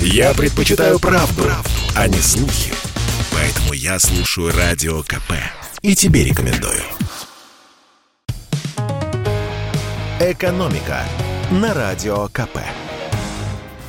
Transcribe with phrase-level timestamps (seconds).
[0.00, 2.72] Я предпочитаю правду, правду, а не слухи.
[3.32, 5.32] Поэтому я слушаю Радио КП.
[5.82, 6.82] И тебе рекомендую.
[10.20, 11.04] «Экономика»
[11.50, 12.58] на Радио КП.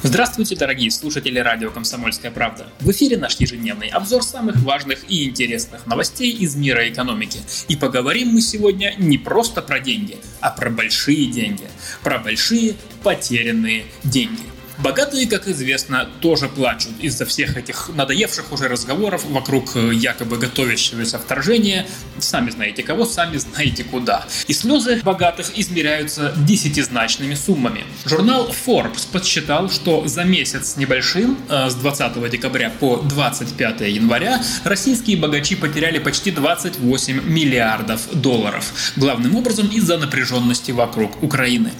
[0.03, 2.67] Здравствуйте, дорогие слушатели радио «Комсомольская правда».
[2.79, 7.39] В эфире наш ежедневный обзор самых важных и интересных новостей из мира экономики.
[7.67, 11.67] И поговорим мы сегодня не просто про деньги, а про большие деньги.
[12.03, 14.43] Про большие потерянные деньги–
[14.79, 21.17] Богатые, как известно, тоже плачут из-за всех этих надоевших уже разговоров вокруг э, якобы готовящегося
[21.17, 21.87] вторжения.
[22.19, 24.27] Сами знаете кого, сами знаете куда.
[24.47, 27.85] И слезы богатых измеряются десятизначными суммами.
[28.05, 34.43] Журнал Forbes подсчитал, что за месяц с небольшим, э, с 20 декабря по 25 января,
[34.63, 38.93] российские богачи потеряли почти 28 миллиардов долларов.
[38.95, 41.71] Главным образом из-за напряженности вокруг Украины.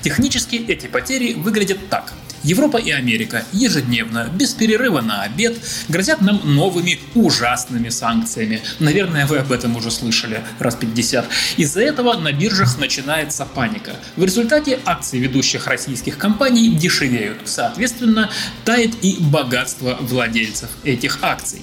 [0.00, 2.14] Технически эти потери выглядят так.
[2.42, 5.56] Европа и Америка ежедневно, без перерыва на обед,
[5.88, 8.62] грозят нам новыми ужасными санкциями.
[8.78, 11.26] Наверное, вы об этом уже слышали раз 50.
[11.56, 13.96] Из-за этого на биржах начинается паника.
[14.16, 17.40] В результате акции ведущих российских компаний дешевеют.
[17.44, 18.30] Соответственно,
[18.64, 21.62] тает и богатство владельцев этих акций.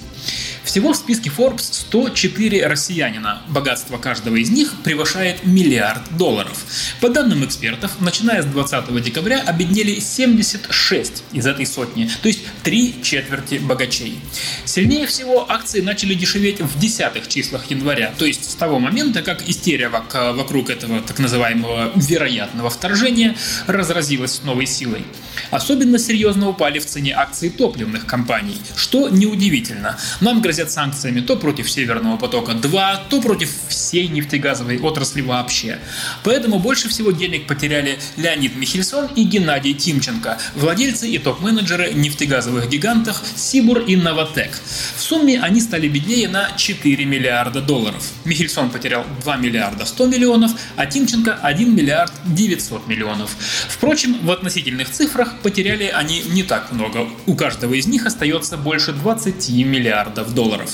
[0.64, 3.42] Всего в списке Forbes 104 россиянина.
[3.48, 6.64] Богатство каждого из них превышает миллиард долларов.
[7.02, 12.94] По данным экспертов, начиная с 20 декабря обеднели 76 из этой сотни, то есть три
[13.02, 14.18] четверти богачей.
[14.64, 19.46] Сильнее всего акции начали дешеветь в десятых числах января, то есть с того момента, как
[19.46, 25.04] истерия вокруг этого так называемого вероятного вторжения разразилась с новой силой.
[25.50, 29.98] Особенно серьезно упали в цене акции топливных компаний, что неудивительно.
[30.20, 35.80] Нам грозят грозят санкциями то против Северного потока-2, то против всей нефтегазовой отрасли вообще.
[36.22, 43.20] Поэтому больше всего денег потеряли Леонид Михельсон и Геннадий Тимченко, владельцы и топ-менеджеры нефтегазовых гигантов
[43.34, 44.56] Сибур и Новотек.
[44.96, 48.12] В сумме они стали беднее на 4 миллиарда долларов.
[48.24, 53.30] Михельсон потерял 2 миллиарда 100 миллионов, а Тимченко 1 миллиард 900 миллионов.
[53.68, 57.08] Впрочем, в относительных цифрах потеряли они не так много.
[57.26, 60.70] У каждого из них остается больше 20 миллиардов долларов долларов.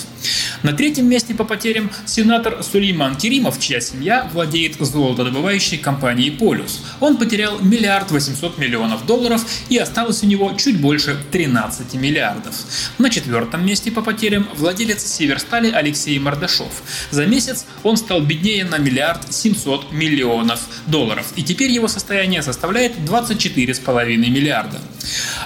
[0.63, 6.83] На третьем месте по потерям сенатор Сулейман Керимов, чья семья владеет золотодобывающей компанией «Полюс».
[7.01, 12.55] Он потерял миллиард восемьсот миллионов долларов и осталось у него чуть больше 13 миллиардов.
[12.99, 16.83] На четвертом месте по потерям владелец Северстали Алексей Мордашов.
[17.11, 22.97] За месяц он стал беднее на миллиард 700 миллионов долларов, и теперь его состояние составляет
[22.99, 24.79] 24,5 миллиарда.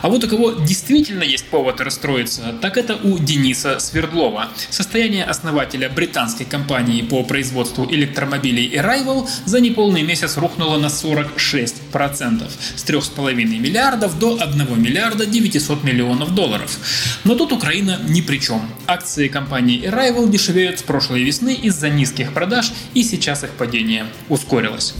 [0.05, 4.51] А вот у кого действительно есть повод расстроиться, так это у Дениса Свердлова.
[4.69, 12.85] Состояние основателя британской компании по производству электромобилей Arrival за неполный месяц рухнуло на 46%, с
[12.85, 16.79] 3,5 миллиардов до 1 миллиарда 900 миллионов долларов.
[17.25, 18.61] Но тут Украина ни при чем.
[18.87, 24.93] Акции компании Arrival дешевеют с прошлой весны из-за низких продаж, и сейчас их падение ускорилось.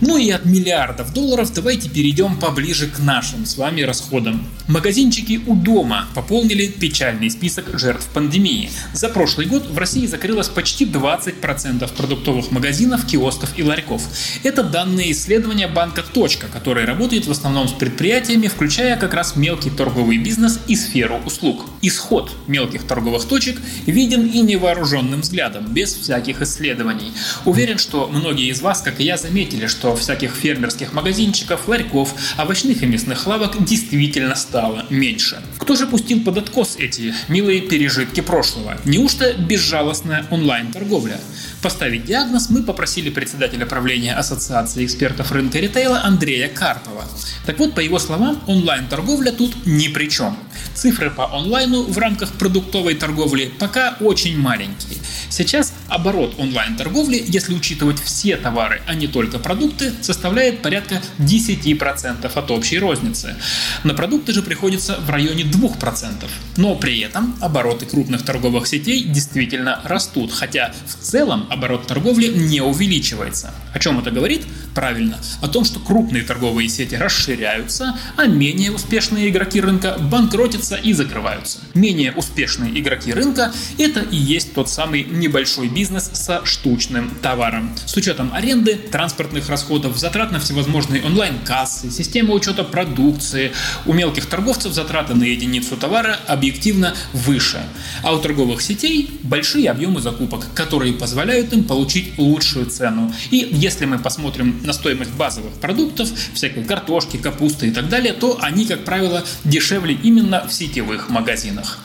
[0.00, 4.46] Ну и от миллиардов долларов давайте перейдем поближе к нашим с вами расходам.
[4.68, 8.68] Магазинчики у дома пополнили печальный список жертв пандемии.
[8.92, 14.02] За прошлый год в России закрылось почти 20% продуктовых магазинов, киосков и ларьков.
[14.42, 19.70] Это данные исследования банка «Точка», который работает в основном с предприятиями, включая как раз мелкий
[19.70, 21.64] торговый бизнес и сферу услуг.
[21.80, 27.12] Исход мелких торговых точек виден и невооруженным взглядом, без всяких исследований.
[27.44, 32.82] Уверен, что многие из вас, как и я, заметили, что всяких фермерских магазинчиков, ларьков, овощных
[32.82, 35.40] и мясных лавок действительно стало меньше.
[35.58, 38.76] Кто же пустил под откос эти милые пережитки прошлого?
[38.84, 41.20] Неужто безжалостная онлайн-торговля?
[41.66, 47.04] Поставить диагноз мы попросили председателя правления Ассоциации экспертов рынка ритейла Андрея Карпова.
[47.44, 50.38] Так вот, по его словам, онлайн-торговля тут ни при чем.
[50.74, 54.98] Цифры по онлайну в рамках продуктовой торговли пока очень маленькие.
[55.28, 62.50] Сейчас оборот онлайн-торговли, если учитывать все товары, а не только продукты, составляет порядка 10% от
[62.50, 63.36] общей розницы.
[63.84, 66.28] На продукты же приходится в районе 2%.
[66.56, 72.60] Но при этом обороты крупных торговых сетей действительно растут, хотя в целом оборот торговли не
[72.60, 73.52] увеличивается.
[73.72, 74.44] О чем это говорит?
[74.74, 80.92] Правильно, о том, что крупные торговые сети расширяются, а менее успешные игроки рынка банкротятся и
[80.92, 81.60] закрываются.
[81.72, 87.74] Менее успешные игроки рынка– это и есть тот самый небольшой бизнес со штучным товаром.
[87.86, 93.52] С учетом аренды, транспортных расходов, затрат на всевозможные онлайн-кассы, системы учета продукции,
[93.86, 97.62] у мелких торговцев затраты на единицу товара объективно выше.
[98.02, 103.12] А у торговых сетей большие объемы закупок, которые позволяют позволяют получить лучшую цену.
[103.30, 108.38] И если мы посмотрим на стоимость базовых продуктов, всякой картошки, капусты и так далее, то
[108.40, 111.78] они, как правило, дешевле именно в сетевых магазинах.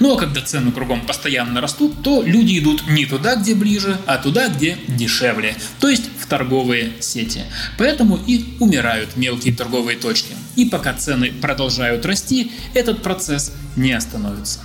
[0.00, 4.18] Ну а когда цены кругом постоянно растут, то люди идут не туда, где ближе, а
[4.18, 5.56] туда, где дешевле.
[5.80, 7.42] То есть в торговые сети.
[7.78, 10.34] Поэтому и умирают мелкие торговые точки.
[10.56, 14.60] И пока цены продолжают расти, этот процесс не остановится.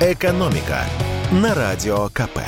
[0.00, 0.84] Экономика
[1.30, 2.40] на радио КП.